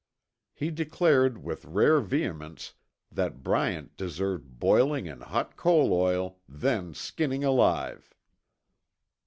He 0.55 0.71
declared 0.71 1.43
with 1.43 1.63
rare 1.63 1.99
vehemence 1.99 2.73
that 3.11 3.43
Bryant 3.43 3.95
deserved 3.97 4.57
boiling 4.57 5.05
in 5.05 5.21
hot 5.21 5.55
coal 5.55 5.93
oil, 5.93 6.39
then 6.49 6.95
skinning 6.95 7.43
alive. 7.43 8.15